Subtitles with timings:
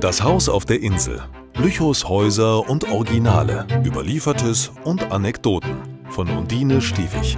[0.00, 1.20] Das Haus auf der Insel.
[1.56, 3.66] Lüchows Häuser und Originale.
[3.84, 5.74] Überliefertes und Anekdoten.
[6.10, 7.36] Von Undine Stiefig.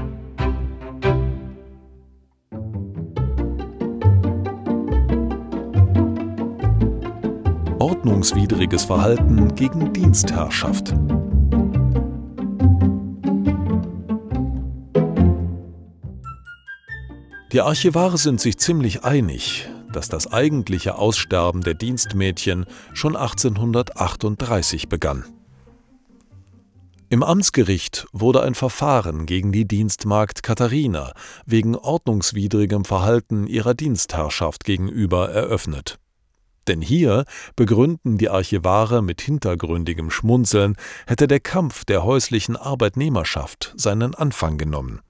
[7.78, 10.94] Ordnungswidriges Verhalten gegen Dienstherrschaft.
[17.52, 25.24] Die Archivare sind sich ziemlich einig, dass das eigentliche Aussterben der Dienstmädchen schon 1838 begann.
[27.12, 31.12] Im Amtsgericht wurde ein Verfahren gegen die Dienstmagd Katharina
[31.44, 35.98] wegen ordnungswidrigem Verhalten ihrer Dienstherrschaft gegenüber eröffnet.
[36.68, 37.24] Denn hier
[37.56, 40.76] begründen die Archivare mit hintergründigem Schmunzeln,
[41.08, 45.00] hätte der Kampf der häuslichen Arbeitnehmerschaft seinen Anfang genommen.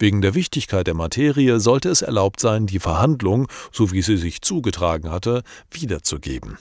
[0.00, 4.40] Wegen der Wichtigkeit der Materie sollte es erlaubt sein, die Verhandlung, so wie sie sich
[4.40, 6.58] zugetragen hatte, wiederzugeben.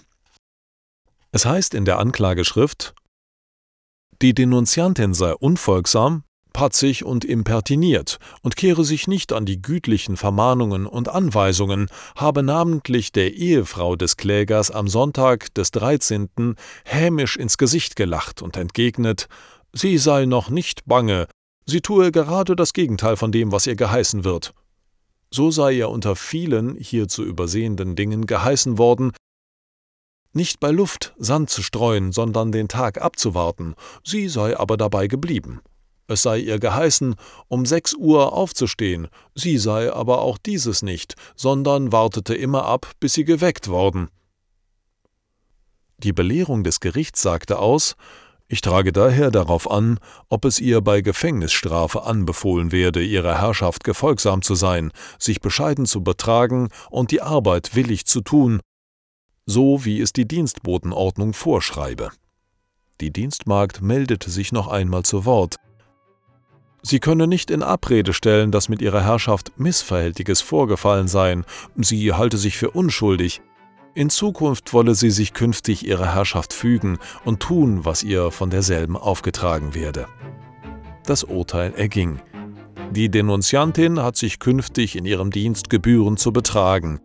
[1.32, 2.94] Es heißt in der Anklageschrift,
[4.22, 10.86] die Denunziantin sei unfolgsam, patzig und impertiniert und kehre sich nicht an die gütlichen Vermahnungen
[10.86, 16.56] und Anweisungen, habe namentlich der Ehefrau des Klägers am Sonntag des 13.
[16.84, 19.30] hämisch ins Gesicht gelacht und entgegnet,
[19.72, 21.28] sie sei noch nicht bange,
[21.70, 24.56] Sie tue gerade das Gegenteil von dem, was ihr geheißen wird.
[25.30, 29.12] So sei ihr unter vielen hier zu übersehenden Dingen geheißen worden,
[30.34, 35.62] nicht bei Luft Sand zu streuen, sondern den Tag abzuwarten, sie sei aber dabei geblieben.
[36.08, 37.14] Es sei ihr geheißen,
[37.50, 43.14] um sechs Uhr aufzustehen, sie sei aber auch dieses nicht, sondern wartete immer ab, bis
[43.14, 44.10] sie geweckt worden.
[46.00, 47.96] Die Belehrung des Gerichts sagte aus,
[48.52, 54.42] ich trage daher darauf an, ob es ihr bei Gefängnisstrafe anbefohlen werde, ihrer Herrschaft gefolgsam
[54.42, 58.60] zu sein, sich bescheiden zu betragen und die Arbeit willig zu tun,
[59.46, 62.10] so wie es die Dienstbotenordnung vorschreibe.
[63.02, 65.58] Die Dienstmagd meldete sich noch einmal zu Wort.
[66.82, 71.46] Sie könne nicht in Abrede stellen, dass mit ihrer Herrschaft Missverhältniges vorgefallen seien,
[71.76, 73.42] sie halte sich für unschuldig,
[74.00, 78.96] in Zukunft wolle sie sich künftig ihrer Herrschaft fügen und tun, was ihr von derselben
[78.96, 80.08] aufgetragen werde.
[81.06, 82.22] Das Urteil erging.
[82.92, 87.02] Die Denunziantin hat sich künftig in ihrem Dienst gebührend zu betragen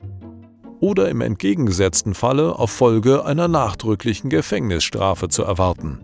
[0.78, 5.99] oder im entgegengesetzten Falle auf Folge einer nachdrücklichen Gefängnisstrafe zu erwarten.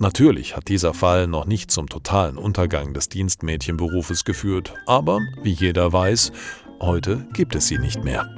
[0.00, 5.92] Natürlich hat dieser Fall noch nicht zum totalen Untergang des Dienstmädchenberufes geführt, aber, wie jeder
[5.92, 6.32] weiß,
[6.80, 8.28] heute gibt es sie nicht mehr.